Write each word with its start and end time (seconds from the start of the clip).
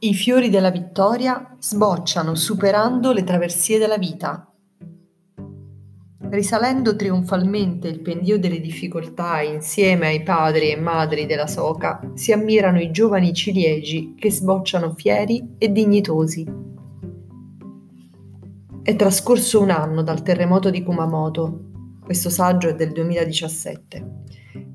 I 0.00 0.14
fiori 0.14 0.48
della 0.48 0.70
vittoria 0.70 1.56
sbocciano 1.58 2.36
superando 2.36 3.12
le 3.12 3.24
traversie 3.24 3.78
della 3.78 3.98
vita. 3.98 4.48
Risalendo 6.30 6.94
trionfalmente 6.94 7.88
il 7.88 7.98
pendio 7.98 8.38
delle 8.38 8.60
difficoltà 8.60 9.40
insieme 9.40 10.06
ai 10.06 10.22
padri 10.22 10.70
e 10.70 10.76
madri 10.76 11.26
della 11.26 11.48
soca, 11.48 12.12
si 12.14 12.30
ammirano 12.30 12.78
i 12.80 12.92
giovani 12.92 13.34
ciliegi 13.34 14.14
che 14.16 14.30
sbocciano 14.30 14.94
fieri 14.94 15.56
e 15.58 15.72
dignitosi. 15.72 16.46
È 18.80 18.94
trascorso 18.94 19.60
un 19.60 19.70
anno 19.70 20.04
dal 20.04 20.22
terremoto 20.22 20.70
di 20.70 20.84
Kumamoto. 20.84 21.64
Questo 22.04 22.30
saggio 22.30 22.68
è 22.68 22.76
del 22.76 22.92
2017. 22.92 24.26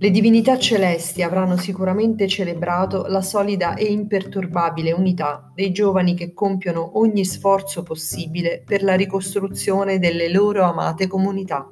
Le 0.04 0.12
divinità 0.12 0.58
celesti 0.60 1.22
avranno 1.22 1.56
sicuramente 1.56 2.28
celebrato 2.28 3.06
la 3.08 3.22
solida 3.22 3.76
e 3.76 3.86
imperturbabile 3.86 4.92
unità 4.92 5.50
dei 5.56 5.72
giovani 5.72 6.14
che 6.14 6.34
compiono 6.34 7.00
ogni 7.00 7.24
sforzo 7.24 7.84
possibile 7.84 8.62
per 8.66 8.84
la 8.84 8.96
ricostruzione 8.96 10.00
delle 10.00 10.30
loro 10.30 10.64
amate 10.64 11.08
comunità. 11.08 11.72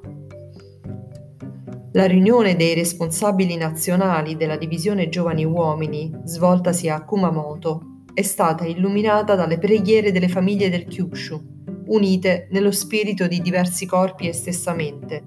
La 1.92 2.06
riunione 2.06 2.56
dei 2.56 2.72
responsabili 2.72 3.54
nazionali 3.56 4.34
della 4.34 4.56
divisione 4.56 5.10
Giovani 5.10 5.44
Uomini, 5.44 6.10
svoltasi 6.24 6.88
a 6.88 7.04
Kumamoto, 7.04 8.04
è 8.14 8.22
stata 8.22 8.64
illuminata 8.64 9.34
dalle 9.34 9.58
preghiere 9.58 10.10
delle 10.10 10.28
famiglie 10.28 10.70
del 10.70 10.86
Kyushu, 10.86 11.38
unite 11.88 12.48
nello 12.50 12.70
spirito 12.70 13.26
di 13.26 13.42
diversi 13.42 13.84
corpi 13.84 14.26
e 14.26 14.32
stessa 14.32 14.72
mente, 14.72 15.22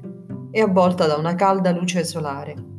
e 0.50 0.59
avvolta 0.59 1.06
da 1.06 1.17
una 1.17 1.36
calda 1.36 1.69
luce 1.69 2.03
solare. 2.03 2.73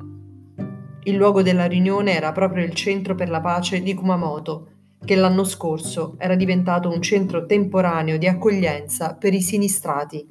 Il 1.06 1.14
luogo 1.14 1.40
della 1.40 1.66
riunione 1.66 2.16
era 2.16 2.32
proprio 2.32 2.64
il 2.64 2.74
centro 2.74 3.14
per 3.14 3.28
la 3.28 3.40
pace 3.40 3.80
di 3.80 3.94
Kumamoto, 3.94 4.70
che 5.04 5.14
l'anno 5.14 5.44
scorso 5.44 6.16
era 6.18 6.34
diventato 6.34 6.90
un 6.90 7.00
centro 7.00 7.46
temporaneo 7.46 8.18
di 8.18 8.26
accoglienza 8.26 9.14
per 9.14 9.32
i 9.32 9.40
sinistrati. 9.40 10.26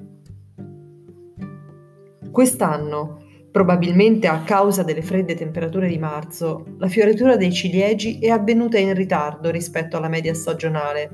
Quest'anno, 2.30 3.22
probabilmente 3.50 4.26
a 4.26 4.42
causa 4.42 4.82
delle 4.82 5.00
fredde 5.00 5.34
temperature 5.34 5.88
di 5.88 5.96
marzo, 5.96 6.66
la 6.76 6.88
fioritura 6.88 7.38
dei 7.38 7.54
ciliegi 7.54 8.18
è 8.18 8.28
avvenuta 8.28 8.76
in 8.76 8.92
ritardo 8.92 9.50
rispetto 9.50 9.96
alla 9.96 10.08
media 10.08 10.34
stagionale, 10.34 11.08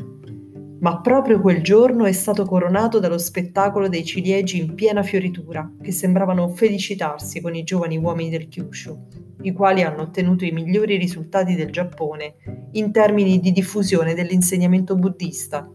ma 0.83 1.01
proprio 1.01 1.41
quel 1.41 1.63
giorno 1.63 2.05
è 2.05 2.13
stato 2.13 2.45
coronato 2.45 3.01
dallo 3.01 3.19
spettacolo 3.19 3.89
dei 3.89 4.05
ciliegi 4.05 4.61
in 4.61 4.75
piena 4.75 5.03
fioritura, 5.03 5.69
che 5.81 5.91
sembravano 5.91 6.49
felicitarsi 6.49 7.41
con 7.41 7.55
i 7.55 7.65
giovani 7.65 7.97
uomini 7.97 8.31
del 8.31 8.49
Kyushu 8.49 9.23
i 9.43 9.53
quali 9.53 9.83
hanno 9.83 10.03
ottenuto 10.03 10.45
i 10.45 10.53
migliori 10.53 10.97
risultati 10.97 11.55
del 11.55 11.71
Giappone 11.71 12.35
in 12.73 12.93
termini 12.93 13.41
di 13.41 13.53
diffusione 13.53 14.15
dell'insegnamento 14.15 14.95
buddista. 14.95 15.69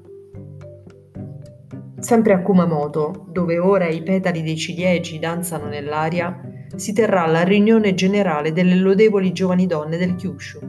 Sempre 1.99 2.33
a 2.33 2.42
Kumamoto, 2.42 3.27
dove 3.31 3.58
ora 3.58 3.88
i 3.88 4.03
petali 4.03 4.44
dei 4.44 4.55
ciliegi 4.55 5.19
danzano 5.19 5.67
nell'aria, 5.67 6.39
si 6.75 6.94
terrà 6.94 7.25
la 7.25 7.44
riunione 7.44 7.94
generale 7.94 8.52
delle 8.52 8.75
lodevoli 8.75 9.31
giovani 9.31 9.66
donne 9.66 9.97
del 9.97 10.16
Kyushu. 10.16 10.66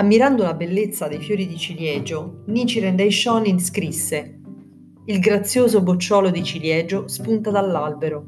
Ammirando 0.00 0.44
la 0.44 0.54
bellezza 0.54 1.08
dei 1.08 1.18
fiori 1.18 1.46
di 1.46 1.58
ciliegio, 1.58 2.44
Nichiren 2.46 2.96
Daishonin 2.96 3.60
scrisse 3.60 4.40
Il 5.04 5.18
grazioso 5.18 5.82
bocciolo 5.82 6.30
di 6.30 6.42
ciliegio 6.42 7.06
spunta 7.06 7.50
dall'albero, 7.50 8.24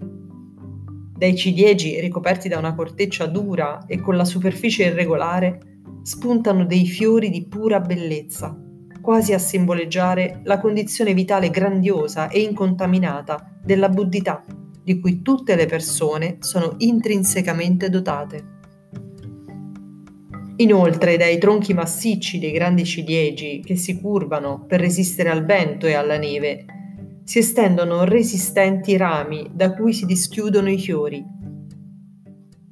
dai 1.17 1.35
ciliegi 1.35 1.99
ricoperti 1.99 2.51
da 2.51 2.59
una 2.59 2.75
corteccia 2.75 3.25
dura 3.25 3.87
e 3.87 4.01
con 4.03 4.17
la 4.17 4.27
superficie 4.27 4.85
irregolare, 4.85 5.81
spuntano 6.03 6.67
dei 6.67 6.85
fiori 6.85 7.31
di 7.31 7.47
pura 7.47 7.81
bellezza, 7.81 8.55
quasi 9.01 9.33
a 9.33 9.39
simboleggiare 9.39 10.43
la 10.45 10.61
condizione 10.61 11.15
vitale 11.15 11.49
grandiosa 11.49 12.29
e 12.29 12.41
incontaminata 12.41 13.51
della 13.65 13.89
buddhità, 13.89 14.45
di 14.85 15.01
cui 15.01 15.23
tutte 15.23 15.57
le 15.57 15.65
persone 15.65 16.37
sono 16.41 16.75
intrinsecamente 16.81 17.89
dotate. 17.89 18.61
Inoltre, 20.57 21.17
dai 21.17 21.39
tronchi 21.39 21.73
massicci 21.73 22.39
dei 22.39 22.53
grandi 22.53 22.85
ciliegi 22.85 23.63
che 23.65 23.75
si 23.75 23.99
curvano 23.99 24.65
per 24.67 24.81
resistere 24.81 25.31
al 25.31 25.45
vento 25.47 25.87
e 25.87 25.95
alla 25.95 26.19
neve, 26.19 26.67
si 27.25 27.39
estendono 27.39 28.05
resistenti 28.05 28.97
rami 28.97 29.49
da 29.53 29.73
cui 29.73 29.95
si 29.95 30.05
dischiudono 30.05 30.71
i 30.71 30.79
fiori. 30.79 31.25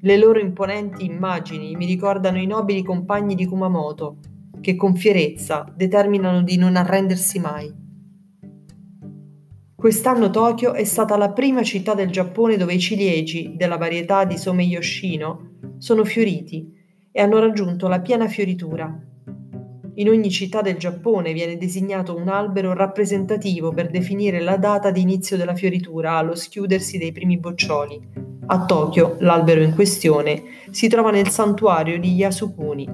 Le 0.02 0.16
loro 0.16 0.38
imponenti 0.38 1.04
immagini 1.04 1.74
mi 1.74 1.86
ricordano 1.86 2.38
i 2.38 2.46
nobili 2.46 2.82
compagni 2.82 3.34
di 3.34 3.46
Kumamoto, 3.46 4.18
che 4.60 4.76
con 4.76 4.94
fierezza 4.94 5.66
determinano 5.74 6.42
di 6.42 6.58
non 6.58 6.76
arrendersi 6.76 7.38
mai. 7.38 7.72
Quest'anno 9.74 10.28
Tokyo 10.28 10.74
è 10.74 10.84
stata 10.84 11.16
la 11.16 11.32
prima 11.32 11.62
città 11.62 11.94
del 11.94 12.10
Giappone 12.10 12.58
dove 12.58 12.74
i 12.74 12.78
ciliegi 12.78 13.54
della 13.56 13.78
varietà 13.78 14.26
di 14.26 14.36
Someyoshino 14.36 15.76
sono 15.78 16.04
fioriti 16.04 16.78
e 17.12 17.21
hanno 17.21 17.38
raggiunto 17.38 17.88
la 17.88 18.00
piena 18.00 18.28
fioritura 18.28 19.09
in 20.00 20.09
ogni 20.09 20.31
città 20.31 20.62
del 20.62 20.78
Giappone 20.78 21.34
viene 21.34 21.59
designato 21.59 22.16
un 22.16 22.28
albero 22.28 22.72
rappresentativo 22.72 23.71
per 23.71 23.91
definire 23.91 24.41
la 24.41 24.56
data 24.56 24.91
di 24.91 25.03
inizio 25.03 25.37
della 25.37 25.54
fioritura 25.54 26.16
allo 26.16 26.34
schiudersi 26.34 26.97
dei 26.97 27.12
primi 27.12 27.38
boccioli. 27.38 28.00
A 28.47 28.65
Tokyo, 28.65 29.16
l'albero 29.21 29.62
in 29.62 29.75
questione 29.75 30.43
si 30.71 30.88
trova 30.88 31.10
nel 31.10 31.28
santuario 31.28 31.98
di 31.98 32.15
Yasukuni. 32.15 32.88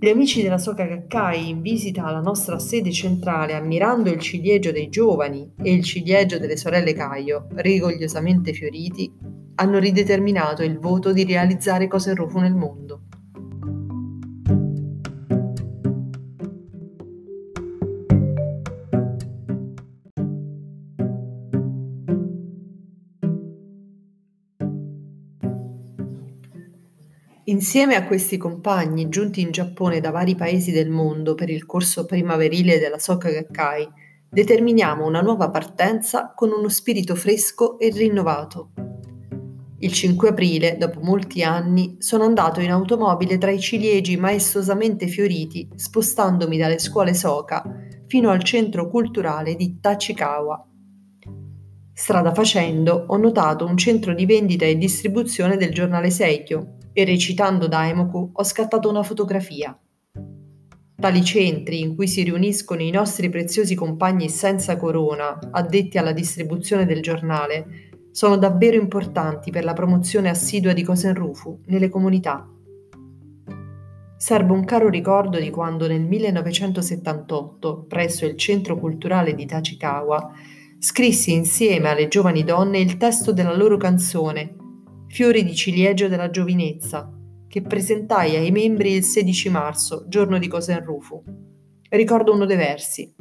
Gli 0.00 0.08
amici 0.08 0.42
della 0.42 0.58
Soka 0.58 0.84
Gakkai 0.84 1.48
in 1.48 1.60
visita 1.60 2.04
alla 2.04 2.20
nostra 2.20 2.58
sede 2.58 2.90
centrale 2.90 3.54
ammirando 3.54 4.10
il 4.10 4.18
ciliegio 4.18 4.72
dei 4.72 4.88
giovani 4.88 5.52
e 5.62 5.72
il 5.72 5.84
ciliegio 5.84 6.38
delle 6.38 6.56
sorelle 6.56 6.92
Caio, 6.92 7.46
rigogliosamente 7.54 8.52
fioriti, 8.52 9.35
hanno 9.56 9.78
rideterminato 9.78 10.62
il 10.62 10.78
voto 10.78 11.12
di 11.12 11.24
realizzare 11.24 11.88
cose 11.88 12.14
Rufu 12.14 12.38
nel 12.38 12.54
mondo. 12.54 13.00
Insieme 27.48 27.94
a 27.94 28.04
questi 28.04 28.36
compagni 28.38 29.08
giunti 29.08 29.40
in 29.40 29.52
Giappone 29.52 30.00
da 30.00 30.10
vari 30.10 30.34
paesi 30.34 30.72
del 30.72 30.90
mondo 30.90 31.36
per 31.36 31.48
il 31.48 31.64
corso 31.64 32.04
primaverile 32.04 32.80
della 32.80 32.98
Soka 32.98 33.30
Gakkai, 33.30 33.88
determiniamo 34.28 35.06
una 35.06 35.20
nuova 35.20 35.48
partenza 35.48 36.32
con 36.34 36.50
uno 36.50 36.68
spirito 36.68 37.14
fresco 37.14 37.78
e 37.78 37.90
rinnovato. 37.90 38.85
Il 39.78 39.92
5 39.92 40.30
aprile, 40.30 40.76
dopo 40.78 41.00
molti 41.00 41.42
anni, 41.42 41.96
sono 41.98 42.24
andato 42.24 42.60
in 42.60 42.70
automobile 42.70 43.36
tra 43.36 43.50
i 43.50 43.60
ciliegi 43.60 44.16
maestosamente 44.16 45.06
fioriti, 45.06 45.68
spostandomi 45.74 46.56
dalle 46.56 46.78
scuole 46.78 47.12
Soka 47.12 47.62
fino 48.06 48.30
al 48.30 48.42
centro 48.42 48.88
culturale 48.88 49.54
di 49.54 49.78
Tachikawa. 49.80 50.66
Strada 51.92 52.32
facendo, 52.32 53.04
ho 53.08 53.16
notato 53.16 53.66
un 53.66 53.76
centro 53.76 54.14
di 54.14 54.24
vendita 54.24 54.64
e 54.64 54.78
distribuzione 54.78 55.56
del 55.56 55.72
giornale 55.72 56.10
Seikyo, 56.10 56.76
e 56.92 57.04
recitando 57.04 57.68
Daimoku 57.68 58.30
ho 58.32 58.44
scattato 58.44 58.88
una 58.88 59.02
fotografia. 59.02 59.78
Tali 60.98 61.22
centri 61.22 61.80
in 61.80 61.94
cui 61.94 62.08
si 62.08 62.22
riuniscono 62.22 62.80
i 62.80 62.90
nostri 62.90 63.28
preziosi 63.28 63.74
compagni 63.74 64.30
senza 64.30 64.78
corona, 64.78 65.38
addetti 65.50 65.98
alla 65.98 66.12
distribuzione 66.12 66.86
del 66.86 67.02
giornale, 67.02 67.90
sono 68.16 68.38
davvero 68.38 68.76
importanti 68.80 69.50
per 69.50 69.62
la 69.62 69.74
promozione 69.74 70.30
assidua 70.30 70.72
di 70.72 70.82
Kosenrufu 70.82 71.60
nelle 71.66 71.90
comunità. 71.90 72.48
Serve 74.16 74.52
un 74.54 74.64
caro 74.64 74.88
ricordo 74.88 75.38
di 75.38 75.50
quando 75.50 75.86
nel 75.86 76.00
1978, 76.00 77.84
presso 77.86 78.24
il 78.24 78.38
Centro 78.38 78.78
Culturale 78.78 79.34
di 79.34 79.44
Tachikawa, 79.44 80.32
scrissi 80.78 81.34
insieme 81.34 81.90
alle 81.90 82.08
giovani 82.08 82.42
donne 82.42 82.78
il 82.78 82.96
testo 82.96 83.34
della 83.34 83.54
loro 83.54 83.76
canzone 83.76 84.56
Fiori 85.08 85.44
di 85.44 85.54
ciliegio 85.54 86.08
della 86.08 86.30
giovinezza, 86.30 87.12
che 87.46 87.60
presentai 87.60 88.34
ai 88.34 88.50
membri 88.50 88.92
il 88.94 89.04
16 89.04 89.50
marzo, 89.50 90.06
giorno 90.08 90.38
di 90.38 90.48
Cosenrufu. 90.48 91.22
Ricordo 91.90 92.32
uno 92.32 92.46
dei 92.46 92.56
versi. 92.56 93.14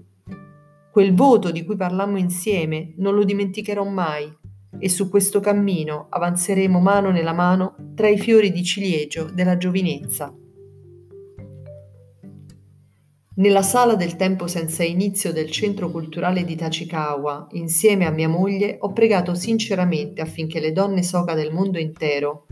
Quel 0.89 1.13
voto 1.13 1.51
di 1.51 1.65
cui 1.65 1.75
parlammo 1.75 2.17
insieme 2.17 2.93
non 2.95 3.13
lo 3.13 3.25
dimenticherò 3.25 3.83
mai 3.83 4.43
e 4.79 4.89
su 4.89 5.09
questo 5.09 5.39
cammino 5.39 6.07
avanzeremo 6.09 6.79
mano 6.79 7.11
nella 7.11 7.33
mano 7.33 7.75
tra 7.95 8.07
i 8.07 8.17
fiori 8.17 8.51
di 8.51 8.63
ciliegio 8.63 9.29
della 9.33 9.57
giovinezza. 9.57 10.33
Nella 13.37 13.63
sala 13.63 13.95
del 13.95 14.15
tempo 14.15 14.47
senza 14.47 14.83
inizio 14.83 15.33
del 15.33 15.51
centro 15.51 15.91
culturale 15.91 16.45
di 16.45 16.55
Tachikawa, 16.55 17.47
insieme 17.51 18.05
a 18.05 18.11
mia 18.11 18.29
moglie, 18.29 18.77
ho 18.79 18.93
pregato 18.93 19.35
sinceramente 19.35 20.21
affinché 20.21 20.61
le 20.61 20.71
donne 20.71 21.03
soca 21.03 21.33
del 21.33 21.51
mondo 21.51 21.77
intero, 21.77 22.45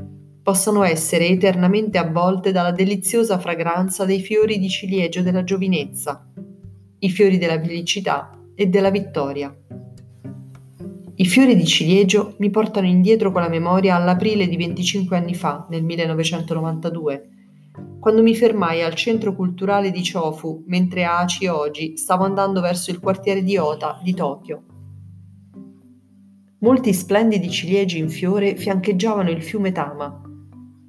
possano 0.44 0.84
essere 0.84 1.28
eternamente 1.28 1.98
avvolte 1.98 2.52
dalla 2.52 2.74
deliziosa 2.74 3.40
fragranza 3.40 4.04
dei 4.04 4.20
fiori 4.20 4.60
di 4.60 4.68
ciliegio 4.68 5.22
della 5.22 5.46
giovinezza, 5.46 6.30
i 7.00 7.10
fiori 7.10 7.38
della 7.38 7.62
felicità 7.62 8.38
e 8.54 8.66
della 8.66 8.92
vittoria. 8.92 9.56
I 11.16 11.26
fiori 11.28 11.56
di 11.56 11.66
ciliegio 11.66 12.34
mi 12.40 12.50
portano 12.50 12.88
indietro 12.88 13.32
con 13.32 13.44
la 13.44 13.48
memoria 13.48 13.96
all'aprile 13.96 14.48
di 14.48 14.58
25 14.58 15.16
anni 15.16 15.36
fa, 15.36 15.68
nel 15.70 15.84
1992, 15.84 17.30
quando 18.00 18.24
mi 18.24 18.36
fermai 18.36 18.82
al 18.82 18.96
centro 18.96 19.36
culturale 19.36 19.92
di 19.92 20.02
Chofu 20.02 20.64
mentre 20.66 21.04
a 21.04 21.20
Aci 21.20 21.46
Oji 21.46 21.98
stavo 21.98 22.24
andando 22.24 22.62
verso 22.62 22.90
il 22.90 23.00
quartiere 23.00 23.44
di 23.44 23.58
Ota 23.58 24.00
di 24.02 24.16
Tokyo. 24.16 24.64
Molti 26.62 26.94
splendidi 26.94 27.52
ciliegi 27.52 28.00
in 28.00 28.10
fiore 28.10 28.56
fiancheggiavano 28.56 29.30
il 29.30 29.44
fiume 29.44 29.72
Tama, 29.72 30.20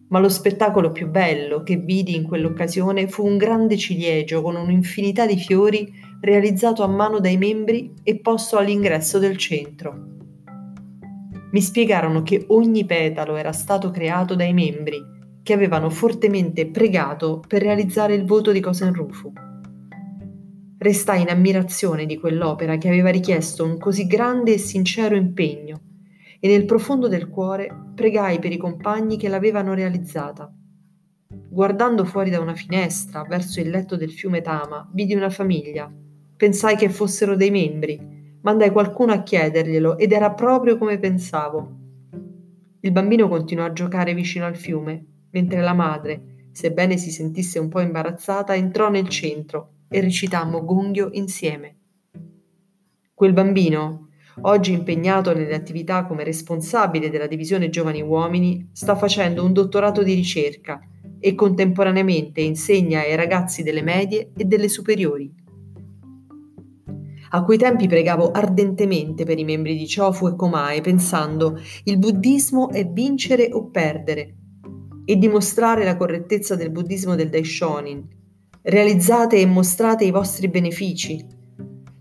ma 0.09 0.19
lo 0.19 0.29
spettacolo 0.31 0.91
più 0.91 1.11
bello 1.11 1.63
che 1.63 1.77
vidi 1.77 2.17
in 2.17 2.23
quell'occasione 2.23 3.09
fu 3.09 3.27
un 3.27 3.37
grande 3.37 3.77
ciliegio 3.77 4.41
con 4.41 4.57
un'infinità 4.57 5.27
di 5.27 5.37
fiori 5.37 5.93
realizzato 6.23 6.83
a 6.83 6.89
mano 6.89 7.21
dai 7.21 7.37
membri 7.37 7.93
e 8.03 8.21
posto 8.21 8.57
all'ingresso 8.57 9.19
del 9.19 9.37
centro. 9.37 10.13
Mi 11.55 11.63
spiegarono 11.63 12.25
che 12.25 12.47
ogni 12.49 12.85
petalo 12.85 13.37
era 13.37 13.53
stato 13.53 13.93
creato 13.93 14.35
dai 14.35 14.53
membri 14.53 15.01
che 15.41 15.53
avevano 15.53 15.89
fortemente 15.89 16.67
pregato 16.67 17.41
per 17.47 17.63
realizzare 17.63 18.13
il 18.17 18.25
voto 18.25 18.51
di 18.51 18.59
Cosenrufu. 18.59 19.33
Restai 20.77 21.23
in 21.23 21.29
ammirazione 21.29 22.07
di 22.07 22.19
quell'opera 22.19 22.77
che 22.77 22.89
aveva 22.89 23.11
richiesto 23.11 23.65
un 23.65 23.79
così 23.79 24.09
grande 24.09 24.55
e 24.55 24.59
sincero 24.59 25.15
impegno 25.15 25.81
e 26.41 26.49
nel 26.49 26.65
profondo 26.65 27.07
del 27.07 27.29
cuore 27.29 27.69
pregai 27.95 28.41
per 28.41 28.51
i 28.51 28.57
compagni 28.57 29.17
che 29.17 29.29
l'avevano 29.29 29.75
realizzata. 29.75 30.53
Guardando 31.29 32.05
fuori 32.05 32.31
da 32.31 32.41
una 32.41 32.55
finestra 32.55 33.23
verso 33.23 33.61
il 33.61 33.71
letto 33.71 33.95
del 33.95 34.11
fiume 34.11 34.41
Tama, 34.41 34.91
vidi 34.93 35.15
una 35.15 35.31
famiglia. 35.31 35.89
Pensai 36.37 36.75
che 36.75 36.89
fossero 36.89 37.37
dei 37.37 37.53
membri. 37.53 38.14
Mandai 38.45 38.71
qualcuno 38.71 39.13
a 39.13 39.23
chiederglielo 39.23 39.97
ed 39.97 40.13
era 40.13 40.31
proprio 40.33 40.77
come 40.77 40.99
pensavo. 40.99 41.77
Il 42.81 42.93
bambino 42.93 43.27
continuò 43.27 43.65
a 43.65 43.73
giocare 43.73 44.13
vicino 44.13 44.45
al 44.45 44.55
fiume 44.55 45.07
mentre 45.31 45.63
la 45.63 45.73
madre, 45.73 46.49
sebbene 46.53 46.99
si 46.99 47.11
sentisse 47.11 47.59
un 47.59 47.69
po' 47.69 47.81
imbarazzata, 47.81 48.55
entrò 48.55 48.91
nel 48.91 49.09
centro 49.09 49.71
e 49.89 50.01
recitammo 50.01 50.63
Gonghio 50.63 51.09
insieme. 51.13 51.77
Quel 53.15 53.33
bambino, 53.33 54.09
oggi 54.43 54.73
impegnato 54.73 55.35
nelle 55.35 55.55
attività 55.55 56.05
come 56.05 56.23
responsabile 56.23 57.09
della 57.09 57.27
divisione 57.27 57.71
giovani 57.71 58.03
uomini, 58.03 58.69
sta 58.73 58.95
facendo 58.95 59.43
un 59.43 59.55
dottorato 59.55 60.03
di 60.03 60.13
ricerca 60.13 60.81
e 61.19 61.35
contemporaneamente 61.35 62.43
insegna 62.43 63.01
ai 63.01 63.17
ragazzi 63.17 63.63
delle 63.63 63.83
medie 63.83 64.33
e 64.37 64.45
delle 64.45 64.69
superiori. 64.69 65.44
A 67.35 67.43
quei 67.43 67.59
tempi 67.59 67.89
pregavo 67.89 68.31
ardentemente 68.31 69.25
per 69.25 69.41
i 69.41 69.45
membri 69.45 69.77
di 69.77 69.93
Chofu 69.93 70.29
e 70.29 70.37
Komae 70.37 70.81
pensando 70.81 71.59
il 71.83 71.99
buddismo 71.99 72.71
è 72.71 72.87
vincere 72.87 73.49
o 73.53 73.71
perdere 73.71 74.37
e 75.05 75.17
dimostrare 75.17 75.83
la 75.83 75.97
correttezza 75.97 76.55
del 76.55 76.71
buddismo 76.71 77.17
del 77.17 77.31
Daishonin. 77.31 78.07
Realizzate 78.63 79.41
e 79.41 79.47
mostrate 79.47 80.05
i 80.05 80.13
vostri 80.13 80.47
benefici. 80.47 81.27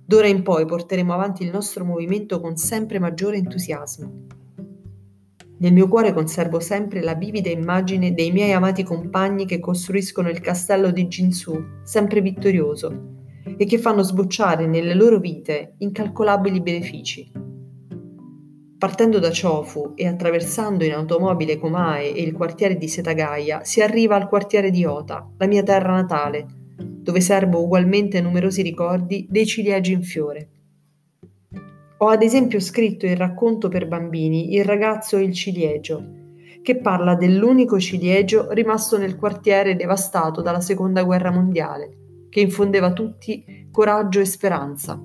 D'ora 0.06 0.28
in 0.28 0.44
poi 0.44 0.68
porteremo 0.68 1.12
avanti 1.12 1.42
il 1.42 1.50
nostro 1.50 1.84
movimento 1.84 2.40
con 2.40 2.56
sempre 2.56 3.00
maggiore 3.00 3.38
entusiasmo. 3.38 4.28
Nel 5.58 5.74
mio 5.74 5.88
cuore 5.88 6.14
conservo 6.14 6.60
sempre 6.60 7.02
la 7.02 7.16
vivida 7.16 7.50
immagine 7.50 8.14
dei 8.14 8.32
miei 8.32 8.52
amati 8.52 8.84
compagni 8.84 9.48
che 9.48 9.60
costruiscono 9.60 10.30
il 10.30 10.42
castello 10.42 10.92
di 10.92 11.08
Jinsu, 11.08 11.82
sempre 11.84 12.22
vittorioso, 12.22 13.13
e 13.58 13.66
che 13.66 13.78
fanno 13.78 14.04
sbocciare 14.04 14.68
nelle 14.68 14.94
loro 14.94 15.20
vite 15.20 15.76
incalcolabili 15.78 16.62
benefici. 16.62 17.32
Partendo 18.78 19.20
da 19.20 19.30
Chofu 19.30 19.94
e 19.96 20.08
attraversando 20.08 20.84
in 20.84 20.92
automobile 20.92 21.58
Komae 21.58 22.14
e 22.14 22.22
il 22.22 22.34
quartiere 22.34 22.76
di 22.76 22.90
Setagaya, 22.90 23.64
si 23.64 23.82
arriva 23.82 24.16
al 24.16 24.28
quartiere 24.28 24.72
di 24.72 24.84
Ota, 24.84 25.26
la 25.38 25.48
mia 25.48 25.64
terra 25.64 25.94
natale, 25.94 26.46
dove 26.78 27.22
serbo 27.22 27.62
ugualmente 27.62 28.20
numerosi 28.20 28.62
ricordi 28.62 29.26
dei 29.30 29.46
ciliegi 29.46 29.94
in 29.94 30.04
fiore. 30.04 30.50
Ho 32.00 32.08
ad 32.08 32.24
esempio 32.24 32.60
scritto 32.60 33.06
il 33.06 33.16
racconto 33.16 33.70
per 33.70 33.88
bambini 33.88 34.54
Il 34.56 34.66
ragazzo 34.66 35.16
e 35.16 35.24
il 35.24 35.34
ciliegio, 35.34 36.04
che 36.62 36.78
parla 36.78 37.16
dell'unico 37.16 37.80
ciliegio 37.80 38.52
rimasto 38.52 38.98
nel 38.98 39.16
quartiere 39.16 39.78
devastato 39.78 40.42
dalla 40.42 40.60
seconda 40.60 41.04
guerra 41.04 41.32
mondiale, 41.32 42.03
che 42.34 42.40
infondeva 42.40 42.88
a 42.88 42.94
tutti 42.94 43.68
coraggio 43.70 44.20
e 44.20 44.26
speranza. 44.26 45.00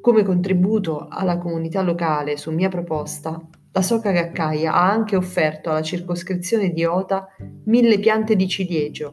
Come 0.00 0.22
contributo 0.22 1.08
alla 1.08 1.38
comunità 1.38 1.82
locale 1.82 2.36
su 2.36 2.52
mia 2.52 2.68
proposta, 2.68 3.44
la 3.72 3.82
Soka 3.82 4.12
Gakkai 4.12 4.64
ha 4.64 4.88
anche 4.88 5.16
offerto 5.16 5.70
alla 5.70 5.82
circoscrizione 5.82 6.70
di 6.70 6.84
Ota 6.84 7.26
mille 7.64 7.98
piante 7.98 8.36
di 8.36 8.46
ciliegio 8.46 9.12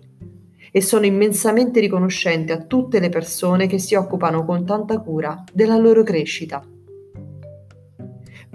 e 0.72 0.80
sono 0.80 1.08
immensamente 1.08 1.80
riconoscente 1.80 2.54
a 2.54 2.62
tutte 2.62 3.00
le 3.00 3.10
persone 3.10 3.66
che 3.66 3.80
si 3.80 3.96
occupano 3.96 4.46
con 4.46 4.64
tanta 4.64 5.00
cura 5.00 5.44
della 5.52 5.78
loro 5.78 6.04
crescita. 6.04 6.64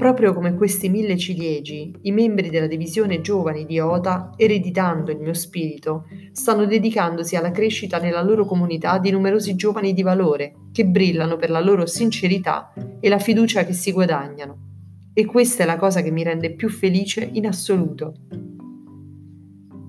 Proprio 0.00 0.32
come 0.32 0.54
questi 0.54 0.88
mille 0.88 1.18
ciliegi, 1.18 1.94
i 2.04 2.10
membri 2.10 2.48
della 2.48 2.66
divisione 2.66 3.20
giovani 3.20 3.66
di 3.66 3.78
Ota, 3.80 4.32
ereditando 4.34 5.10
il 5.10 5.18
mio 5.18 5.34
spirito, 5.34 6.06
stanno 6.32 6.64
dedicandosi 6.64 7.36
alla 7.36 7.50
crescita 7.50 7.98
nella 7.98 8.22
loro 8.22 8.46
comunità 8.46 8.96
di 8.96 9.10
numerosi 9.10 9.56
giovani 9.56 9.92
di 9.92 10.00
valore 10.00 10.54
che 10.72 10.86
brillano 10.86 11.36
per 11.36 11.50
la 11.50 11.60
loro 11.60 11.84
sincerità 11.84 12.72
e 12.98 13.10
la 13.10 13.18
fiducia 13.18 13.66
che 13.66 13.74
si 13.74 13.92
guadagnano. 13.92 15.10
E 15.12 15.26
questa 15.26 15.64
è 15.64 15.66
la 15.66 15.76
cosa 15.76 16.00
che 16.00 16.10
mi 16.10 16.22
rende 16.22 16.54
più 16.54 16.70
felice 16.70 17.28
in 17.34 17.46
assoluto. 17.46 18.14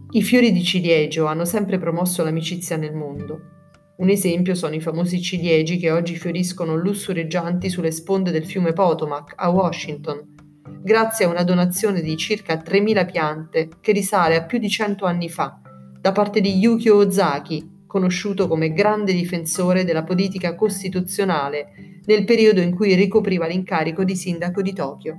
I 0.10 0.22
fiori 0.22 0.52
di 0.52 0.62
ciliegio 0.62 1.26
hanno 1.26 1.46
sempre 1.46 1.78
promosso 1.78 2.22
l'amicizia 2.22 2.76
nel 2.76 2.94
mondo, 2.94 3.61
un 4.02 4.10
esempio 4.10 4.56
sono 4.56 4.74
i 4.74 4.82
famosi 4.82 5.22
ciliegi 5.22 5.78
che 5.78 5.92
oggi 5.92 6.16
fioriscono 6.16 6.76
lussureggianti 6.76 7.70
sulle 7.70 7.92
sponde 7.92 8.32
del 8.32 8.48
fiume 8.48 8.74
Potomac 8.74 9.34
a 9.36 9.50
Washington, 9.50 10.34
grazie 10.82 11.26
a 11.26 11.30
una 11.30 11.44
donazione 11.44 12.02
di 12.02 12.18
circa 12.18 12.56
3.000 12.56 13.06
piante 13.06 13.70
che 13.80 13.92
risale 13.92 14.36
a 14.36 14.44
più 14.44 14.58
di 14.58 14.70
100 14.70 15.06
anni 15.06 15.30
fa, 15.30 15.62
da 16.00 16.12
parte 16.12 16.42
di 16.42 16.58
Yukio 16.58 16.96
Ozaki, 16.96 17.84
conosciuto 17.86 18.48
come 18.48 18.74
grande 18.74 19.14
difensore 19.14 19.84
della 19.84 20.04
politica 20.04 20.56
costituzionale 20.56 22.02
nel 22.06 22.26
periodo 22.26 22.60
in 22.60 22.74
cui 22.74 22.96
ricopriva 22.96 23.46
l'incarico 23.46 24.04
di 24.04 24.16
sindaco 24.16 24.64
di 24.64 24.74
Tokyo. 24.74 25.16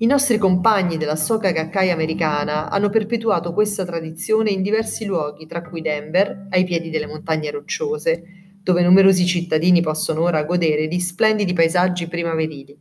I 0.00 0.06
nostri 0.06 0.38
compagni 0.38 0.96
della 0.96 1.16
Soka 1.16 1.50
Gakkai 1.50 1.90
americana 1.90 2.70
hanno 2.70 2.88
perpetuato 2.88 3.52
questa 3.52 3.84
tradizione 3.84 4.50
in 4.50 4.62
diversi 4.62 5.04
luoghi, 5.04 5.44
tra 5.48 5.60
cui 5.60 5.80
Denver, 5.80 6.46
ai 6.50 6.62
piedi 6.62 6.88
delle 6.88 7.08
montagne 7.08 7.50
rocciose, 7.50 8.22
dove 8.62 8.84
numerosi 8.84 9.26
cittadini 9.26 9.80
possono 9.80 10.22
ora 10.22 10.44
godere 10.44 10.86
di 10.86 11.00
splendidi 11.00 11.52
paesaggi 11.52 12.06
primaverili. 12.06 12.78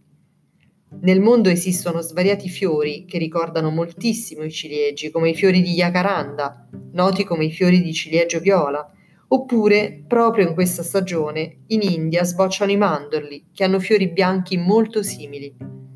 Nel 1.01 1.19
mondo 1.19 1.49
esistono 1.49 2.01
svariati 2.01 2.49
fiori 2.49 3.05
che 3.05 3.17
ricordano 3.17 3.71
moltissimo 3.71 4.43
i 4.43 4.51
ciliegi, 4.51 5.09
come 5.09 5.31
i 5.31 5.35
fiori 5.35 5.63
di 5.63 5.73
Jacaranda, 5.73 6.69
noti 6.91 7.23
come 7.23 7.45
i 7.45 7.51
fiori 7.51 7.81
di 7.81 7.93
ciliegio 7.93 8.39
viola, 8.39 8.87
oppure, 9.29 10.03
proprio 10.07 10.47
in 10.47 10.53
questa 10.53 10.83
stagione, 10.83 11.61
in 11.69 11.81
India 11.81 12.23
sbocciano 12.23 12.71
i 12.71 12.77
mandorli, 12.77 13.47
che 13.55 13.63
hanno 13.63 13.79
fiori 13.79 14.07
bianchi 14.07 14.55
molto 14.55 15.01
simili. 15.01 15.86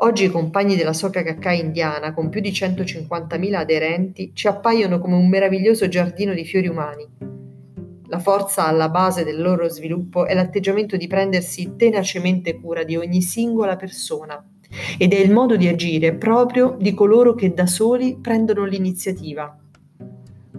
Oggi 0.00 0.26
i 0.26 0.30
compagni 0.30 0.76
della 0.76 0.92
Soka 0.92 1.22
Gakkai 1.22 1.58
indiana, 1.58 2.14
con 2.14 2.28
più 2.28 2.40
di 2.40 2.50
150.000 2.50 3.54
aderenti, 3.54 4.30
ci 4.32 4.46
appaiono 4.46 5.00
come 5.00 5.16
un 5.16 5.28
meraviglioso 5.28 5.88
giardino 5.88 6.34
di 6.34 6.44
fiori 6.44 6.68
umani. 6.68 7.04
La 8.06 8.20
forza 8.20 8.64
alla 8.64 8.90
base 8.90 9.24
del 9.24 9.42
loro 9.42 9.68
sviluppo 9.68 10.24
è 10.24 10.34
l'atteggiamento 10.34 10.96
di 10.96 11.08
prendersi 11.08 11.74
tenacemente 11.74 12.60
cura 12.60 12.84
di 12.84 12.96
ogni 12.96 13.20
singola 13.22 13.74
persona 13.74 14.40
ed 14.96 15.12
è 15.12 15.18
il 15.18 15.32
modo 15.32 15.56
di 15.56 15.66
agire 15.66 16.14
proprio 16.14 16.76
di 16.78 16.94
coloro 16.94 17.34
che 17.34 17.52
da 17.52 17.66
soli 17.66 18.18
prendono 18.20 18.66
l'iniziativa. 18.66 19.58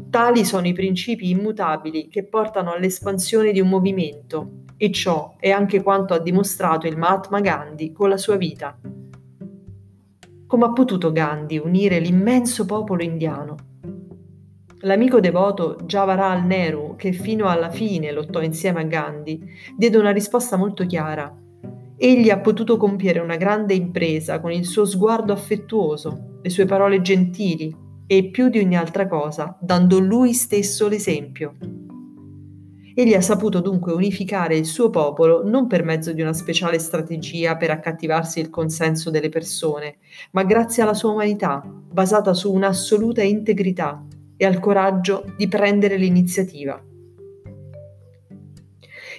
Tali 0.10 0.43
sono 0.43 0.67
i 0.67 0.74
principi 0.74 1.29
immutabili 1.29 2.10
che 2.10 2.25
portano 2.25 2.74
all'espansione 2.74 3.53
di 3.53 3.62
un 3.62 3.69
movimento 3.69 4.63
e 4.75 4.91
ciò 4.91 5.36
è 5.39 5.50
anche 5.50 5.81
quanto 5.81 6.13
ha 6.13 6.19
dimostrato 6.19 6.88
il 6.88 6.98
Mahatma 6.98 7.39
Gandhi 7.39 7.93
con 7.93 8.10
la 8.10 8.17
sua 8.17 8.36
vita. 8.36 8.77
Come 10.50 10.65
ha 10.65 10.72
potuto 10.72 11.12
Gandhi 11.12 11.60
unire 11.60 12.00
l'immenso 12.00 12.65
popolo 12.65 13.03
indiano? 13.03 13.56
L'amico 14.79 15.20
devoto 15.20 15.77
Jawaharlal 15.86 16.44
Nehru, 16.44 16.96
che 16.96 17.12
fino 17.12 17.48
alla 17.48 17.70
fine 17.70 18.12
lottò 18.12 18.41
insieme 18.41 18.82
a 18.82 18.84
Gandhi, 18.84 19.39
diede 19.77 20.00
una 20.00 20.10
risposta 20.10 20.58
molto 20.58 20.88
chiara. 20.88 21.32
Egli 21.96 22.32
ha 22.32 22.39
potuto 22.39 22.77
compiere 22.77 23.20
una 23.20 23.36
grande 23.36 23.75
impresa 23.75 24.39
con 24.39 24.51
il 24.51 24.65
suo 24.65 24.86
sguardo 24.86 25.32
affettuoso, 25.34 26.39
le 26.41 26.50
sue 26.50 26.65
parole 26.65 27.00
gentili 27.01 27.72
e 28.08 28.29
più 28.32 28.50
di 28.50 28.58
ogni 28.58 28.75
altra 28.75 29.08
cosa, 29.08 29.56
dando 29.62 30.00
lui 30.00 30.34
stesso 30.34 30.88
l'esempio. 30.88 31.58
Egli 33.00 33.13
ha 33.13 33.22
saputo 33.22 33.62
dunque 33.62 33.94
unificare 33.94 34.58
il 34.58 34.65
suo 34.65 34.89
popolo 34.89 35.41
non 35.41 35.68
per 35.68 35.86
mezzo 35.86 36.12
di 36.12 36.22
una 36.22 36.34
speciale 36.34 36.79
strategia 36.79 37.56
per 37.56 37.72
accattivarsi 37.72 38.41
il 38.41 38.50
consenso 38.50 39.10
delle 39.10 39.29
persone, 39.29 40.00
ma 40.32 40.44
grazie 40.44 40.84
alla 40.84 40.94
sua 40.94 41.12
umanità, 41.12 41.63
basata 41.65 42.34
su 42.34 42.51
un'assoluta 42.51 43.24
integrità 43.24 44.06
e 44.36 44.46
al 44.46 44.60
coraggio 44.60 45.24
di 45.38 45.48
prendere 45.48 45.96
l'iniziativa. 45.96 46.77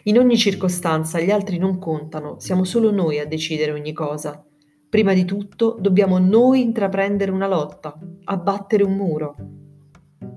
In 0.02 0.18
ogni 0.18 0.36
circostanza 0.36 1.18
gli 1.18 1.30
altri 1.30 1.56
non 1.56 1.78
contano, 1.78 2.38
siamo 2.38 2.64
solo 2.64 2.90
noi 2.90 3.18
a 3.18 3.26
decidere 3.26 3.72
ogni 3.72 3.94
cosa. 3.94 4.44
Prima 4.90 5.14
di 5.14 5.24
tutto 5.24 5.78
dobbiamo 5.80 6.18
noi 6.18 6.60
intraprendere 6.60 7.30
una 7.30 7.48
lotta, 7.48 7.98
abbattere 8.24 8.84
un 8.84 8.92
muro. 8.92 9.36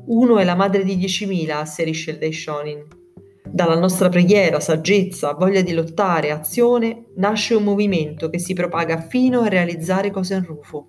Uno 0.05 0.37
è 0.37 0.45
la 0.45 0.55
madre 0.55 0.85
di 0.85 0.95
diecimila, 0.95 1.59
asserisce 1.59 2.11
il 2.11 2.19
Daishonin. 2.19 3.01
Dalla 3.53 3.77
nostra 3.77 4.09
preghiera, 4.09 4.59
saggezza, 4.59 5.33
voglia 5.33 5.61
di 5.61 5.73
lottare, 5.73 6.31
azione, 6.31 7.09
nasce 7.17 7.53
un 7.53 7.63
movimento 7.63 8.27
che 8.31 8.39
si 8.39 8.55
propaga 8.55 8.99
fino 8.99 9.41
a 9.41 9.47
realizzare 9.47 10.09
Kosenrufu. 10.09 10.87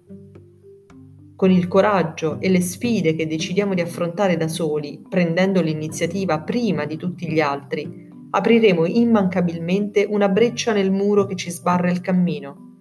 Con 1.36 1.50
il 1.50 1.68
coraggio 1.68 2.40
e 2.40 2.48
le 2.48 2.62
sfide 2.62 3.14
che 3.14 3.26
decidiamo 3.26 3.74
di 3.74 3.82
affrontare 3.82 4.38
da 4.38 4.48
soli, 4.48 5.02
prendendo 5.06 5.60
l'iniziativa 5.60 6.40
prima 6.40 6.86
di 6.86 6.96
tutti 6.96 7.30
gli 7.30 7.38
altri, 7.38 8.08
apriremo 8.30 8.86
immancabilmente 8.86 10.06
una 10.08 10.30
breccia 10.30 10.72
nel 10.72 10.90
muro 10.90 11.26
che 11.26 11.36
ci 11.36 11.50
sbarra 11.50 11.90
il 11.90 12.00
cammino. 12.00 12.78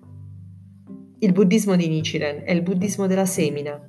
Il 1.19 1.33
buddismo 1.33 1.75
di 1.75 1.89
Nichiren 1.89 2.43
è 2.45 2.53
il 2.53 2.61
buddismo 2.61 3.05
della 3.05 3.25
semina. 3.25 3.85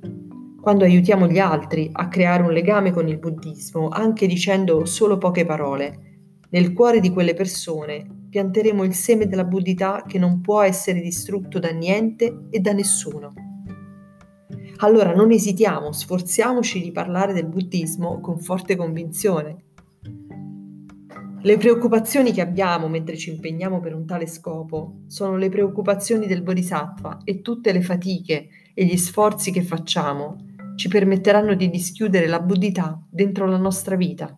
Quando 0.65 0.83
aiutiamo 0.83 1.27
gli 1.27 1.37
altri 1.37 1.91
a 1.91 2.07
creare 2.07 2.41
un 2.41 2.51
legame 2.51 2.89
con 2.89 3.07
il 3.07 3.19
buddismo, 3.19 3.87
anche 3.89 4.25
dicendo 4.25 4.85
solo 4.85 5.19
poche 5.19 5.45
parole, 5.45 6.39
nel 6.49 6.73
cuore 6.73 6.99
di 6.99 7.11
quelle 7.11 7.35
persone 7.35 8.23
pianteremo 8.27 8.83
il 8.83 8.95
seme 8.95 9.27
della 9.27 9.43
buddità 9.43 10.03
che 10.07 10.17
non 10.17 10.41
può 10.41 10.63
essere 10.63 11.01
distrutto 11.01 11.59
da 11.59 11.69
niente 11.69 12.47
e 12.49 12.61
da 12.61 12.71
nessuno. 12.71 13.31
Allora 14.77 15.13
non 15.13 15.29
esitiamo, 15.29 15.91
sforziamoci 15.91 16.81
di 16.81 16.91
parlare 16.91 17.33
del 17.33 17.45
buddismo 17.45 18.19
con 18.19 18.39
forte 18.39 18.75
convinzione, 18.75 19.65
le 21.45 21.57
preoccupazioni 21.57 22.31
che 22.31 22.41
abbiamo 22.41 22.87
mentre 22.87 23.15
ci 23.15 23.29
impegniamo 23.29 23.79
per 23.79 23.93
un 23.93 24.07
tale 24.07 24.25
scopo 24.25 25.01
sono 25.05 25.37
le 25.37 25.49
preoccupazioni 25.49 26.25
del 26.25 26.41
Bodhisattva 26.41 27.19
e 27.23 27.43
tutte 27.43 27.71
le 27.71 27.83
fatiche 27.83 28.47
e 28.73 28.83
gli 28.83 28.97
sforzi 28.97 29.51
che 29.51 29.61
facciamo 29.61 30.44
ci 30.75 30.87
permetteranno 30.87 31.55
di 31.55 31.69
dischiudere 31.69 32.27
la 32.27 32.39
buddhità 32.39 33.01
dentro 33.09 33.45
la 33.45 33.57
nostra 33.57 33.95
vita. 33.95 34.37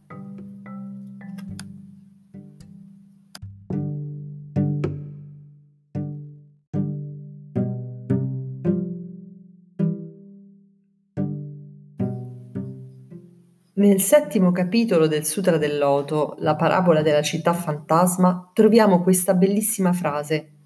Nel 13.79 14.01
settimo 14.01 14.51
capitolo 14.51 15.05
del 15.05 15.23
Sutra 15.23 15.57
del 15.57 15.77
Loto, 15.77 16.35
la 16.39 16.55
parabola 16.55 17.03
della 17.03 17.21
città 17.21 17.53
fantasma, 17.53 18.49
troviamo 18.51 19.03
questa 19.03 19.35
bellissima 19.35 19.93
frase. 19.93 20.56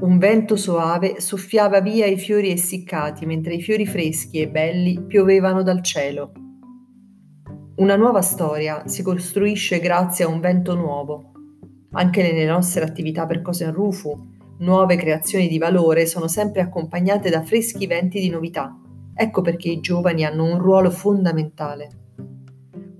Un 0.00 0.16
vento 0.16 0.56
soave 0.56 1.20
soffiava 1.20 1.82
via 1.82 2.06
i 2.06 2.16
fiori 2.16 2.50
essiccati 2.50 3.26
mentre 3.26 3.52
i 3.52 3.60
fiori 3.60 3.84
freschi 3.84 4.40
e 4.40 4.48
belli 4.48 5.04
piovevano 5.06 5.62
dal 5.62 5.82
cielo. 5.82 6.32
Una 7.76 7.96
nuova 7.96 8.22
storia 8.22 8.88
si 8.88 9.02
costruisce 9.02 9.78
grazie 9.78 10.24
a 10.24 10.28
un 10.28 10.40
vento 10.40 10.74
nuovo. 10.74 11.32
Anche 11.92 12.22
nelle 12.22 12.46
nostre 12.46 12.82
attività 12.82 13.26
per 13.26 13.42
Kosen 13.42 13.74
Rufu, 13.74 14.16
nuove 14.60 14.96
creazioni 14.96 15.48
di 15.48 15.58
valore 15.58 16.06
sono 16.06 16.28
sempre 16.28 16.62
accompagnate 16.62 17.28
da 17.28 17.42
freschi 17.42 17.86
venti 17.86 18.20
di 18.20 18.30
novità. 18.30 18.74
Ecco 19.14 19.42
perché 19.42 19.68
i 19.68 19.80
giovani 19.80 20.24
hanno 20.24 20.44
un 20.44 20.58
ruolo 20.58 20.90
fondamentale. 20.90 22.09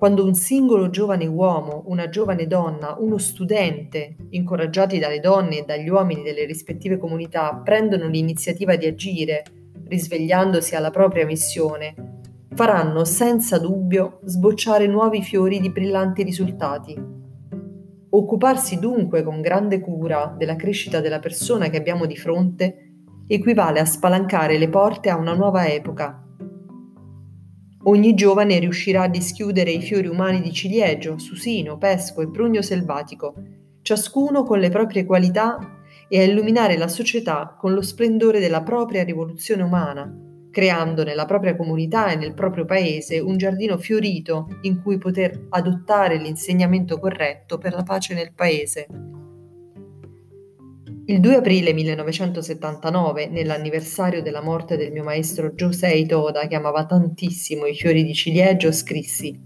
Quando 0.00 0.24
un 0.24 0.32
singolo 0.32 0.88
giovane 0.88 1.26
uomo, 1.26 1.82
una 1.88 2.08
giovane 2.08 2.46
donna, 2.46 2.96
uno 2.98 3.18
studente, 3.18 4.16
incoraggiati 4.30 4.98
dalle 4.98 5.20
donne 5.20 5.58
e 5.58 5.64
dagli 5.66 5.90
uomini 5.90 6.22
delle 6.22 6.46
rispettive 6.46 6.96
comunità, 6.96 7.60
prendono 7.62 8.08
l'iniziativa 8.08 8.76
di 8.76 8.86
agire, 8.86 9.42
risvegliandosi 9.86 10.74
alla 10.74 10.88
propria 10.88 11.26
missione, 11.26 11.94
faranno 12.54 13.04
senza 13.04 13.58
dubbio 13.58 14.20
sbocciare 14.24 14.86
nuovi 14.86 15.20
fiori 15.20 15.60
di 15.60 15.68
brillanti 15.70 16.22
risultati. 16.22 16.98
Occuparsi 18.08 18.78
dunque 18.78 19.22
con 19.22 19.42
grande 19.42 19.80
cura 19.80 20.34
della 20.34 20.56
crescita 20.56 21.00
della 21.00 21.18
persona 21.18 21.68
che 21.68 21.76
abbiamo 21.76 22.06
di 22.06 22.16
fronte 22.16 22.92
equivale 23.26 23.80
a 23.80 23.84
spalancare 23.84 24.56
le 24.56 24.70
porte 24.70 25.10
a 25.10 25.18
una 25.18 25.34
nuova 25.34 25.68
epoca 25.68 26.24
Ogni 27.84 28.12
giovane 28.12 28.58
riuscirà 28.58 29.04
a 29.04 29.08
dischiudere 29.08 29.70
i 29.70 29.80
fiori 29.80 30.06
umani 30.06 30.42
di 30.42 30.52
ciliegio, 30.52 31.18
susino, 31.18 31.78
pesco 31.78 32.20
e 32.20 32.30
prugno 32.30 32.60
selvatico, 32.60 33.34
ciascuno 33.80 34.42
con 34.42 34.58
le 34.58 34.68
proprie 34.68 35.06
qualità 35.06 35.58
e 36.06 36.20
a 36.20 36.24
illuminare 36.24 36.76
la 36.76 36.88
società 36.88 37.56
con 37.58 37.72
lo 37.72 37.80
splendore 37.80 38.38
della 38.38 38.62
propria 38.62 39.02
rivoluzione 39.02 39.62
umana, 39.62 40.14
creando 40.50 41.04
nella 41.04 41.24
propria 41.24 41.56
comunità 41.56 42.10
e 42.10 42.16
nel 42.16 42.34
proprio 42.34 42.66
paese 42.66 43.18
un 43.18 43.38
giardino 43.38 43.78
fiorito 43.78 44.58
in 44.62 44.82
cui 44.82 44.98
poter 44.98 45.46
adottare 45.48 46.18
l'insegnamento 46.18 46.98
corretto 46.98 47.56
per 47.56 47.72
la 47.72 47.82
pace 47.82 48.12
nel 48.12 48.34
paese. 48.34 48.86
Il 51.10 51.18
2 51.18 51.34
aprile 51.34 51.72
1979, 51.72 53.26
nell'anniversario 53.26 54.22
della 54.22 54.40
morte 54.40 54.76
del 54.76 54.92
mio 54.92 55.02
maestro 55.02 55.50
Josei 55.50 56.06
Toda, 56.06 56.46
che 56.46 56.54
amava 56.54 56.86
tantissimo 56.86 57.66
i 57.66 57.74
fiori 57.74 58.04
di 58.04 58.14
ciliegio, 58.14 58.70
scrissi 58.70 59.42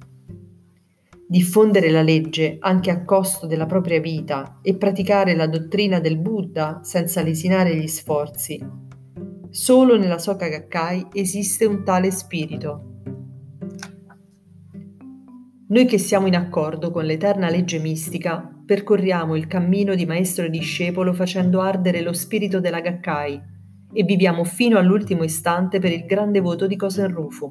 Diffondere 1.27 1.89
la 1.89 2.03
legge 2.03 2.59
anche 2.61 2.91
a 2.91 3.03
costo 3.07 3.47
della 3.47 3.65
propria 3.65 3.99
vita 3.99 4.59
e 4.61 4.77
praticare 4.77 5.35
la 5.35 5.47
dottrina 5.47 6.01
del 6.01 6.19
Buddha 6.19 6.81
senza 6.83 7.23
lesinare 7.23 7.75
gli 7.75 7.89
sforzi. 7.89 8.63
Solo 9.49 9.97
nella 9.97 10.19
Soka 10.19 10.49
Gakkai 10.49 11.07
esiste 11.15 11.65
un 11.65 11.83
tale 11.83 12.11
spirito. 12.11 12.94
Noi 15.67 15.87
che 15.87 15.97
siamo 15.97 16.27
in 16.27 16.37
accordo 16.37 16.91
con 16.91 17.07
l'eterna 17.07 17.49
legge 17.49 17.79
mistica, 17.79 18.47
percorriamo 18.67 19.35
il 19.35 19.47
cammino 19.47 19.95
di 19.95 20.05
maestro 20.05 20.45
e 20.45 20.51
discepolo 20.51 21.15
facendo 21.15 21.63
ardere 21.63 22.03
lo 22.03 22.13
spirito 22.13 22.61
della 22.61 22.83
Gakkai 22.83 23.41
e 23.91 24.03
viviamo 24.03 24.45
fino 24.45 24.77
all'ultimo 24.77 25.25
istante 25.25 25.79
per 25.79 25.91
il 25.91 26.05
grande 26.05 26.41
voto 26.41 26.67
di 26.67 26.77
Kosenrufu. 26.77 27.51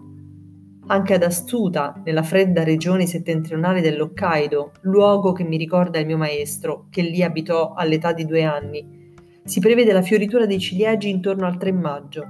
Anche 0.85 1.13
ad 1.15 1.23
Astuta, 1.23 2.03
nella 2.05 2.21
fredda 2.21 2.63
regione 2.63 3.07
settentrionale 3.07 3.81
dell'Hokkaido, 3.81 4.73
luogo 4.81 5.31
che 5.31 5.43
mi 5.43 5.57
ricorda 5.57 5.97
il 5.97 6.05
mio 6.05 6.17
maestro, 6.17 6.85
che 6.91 7.01
lì 7.01 7.23
abitò 7.23 7.73
all'età 7.73 8.13
di 8.13 8.25
due 8.25 8.43
anni, 8.43 9.01
si 9.43 9.59
prevede 9.59 9.91
la 9.91 10.03
fioritura 10.03 10.45
dei 10.45 10.59
ciliegi 10.59 11.09
intorno 11.09 11.47
al 11.47 11.57
3 11.57 11.71
maggio, 11.71 12.25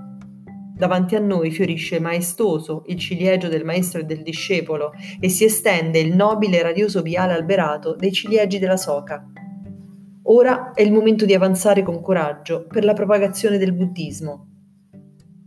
Davanti 0.76 1.16
a 1.16 1.20
noi 1.20 1.52
fiorisce 1.52 2.00
maestoso 2.00 2.84
il 2.88 2.98
ciliegio 2.98 3.48
del 3.48 3.64
maestro 3.64 4.02
e 4.02 4.06
del 4.06 4.24
discepolo 4.24 4.92
e 5.20 5.30
si 5.30 5.44
estende 5.44 6.00
il 6.00 6.16
nobile 6.16 6.60
e 6.60 6.64
radioso 6.64 7.02
viale 7.02 7.34
alberato 7.34 7.96
dei 7.96 8.12
ciliegi 8.12 8.58
della 8.58 8.78
soca. 8.78 9.24
Ora 10.24 10.72
è 10.72 10.82
il 10.82 10.92
momento 10.92 11.26
di 11.26 11.34
avanzare 11.34 11.84
con 11.84 12.02
coraggio 12.02 12.66
per 12.68 12.84
la 12.84 12.94
propagazione 12.94 13.58
del 13.58 13.74
buddismo. 13.74 14.48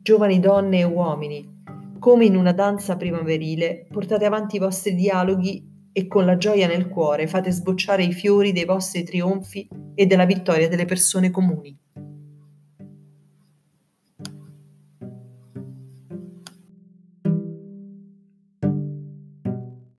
Giovani 0.00 0.38
donne 0.38 0.80
e 0.80 0.84
uomini, 0.84 1.54
come 1.98 2.24
in 2.24 2.36
una 2.36 2.52
danza 2.52 2.96
primaverile, 2.96 3.86
portate 3.90 4.26
avanti 4.26 4.56
i 4.56 4.60
vostri 4.60 4.94
dialoghi 4.94 5.74
e 5.92 6.06
con 6.06 6.24
la 6.24 6.36
gioia 6.36 6.68
nel 6.68 6.88
cuore 6.88 7.26
fate 7.26 7.50
sbocciare 7.50 8.04
i 8.04 8.12
fiori 8.12 8.52
dei 8.52 8.64
vostri 8.64 9.02
trionfi 9.02 9.66
e 9.94 10.06
della 10.06 10.26
vittoria 10.26 10.68
delle 10.68 10.84
persone 10.84 11.30
comuni. 11.30 11.76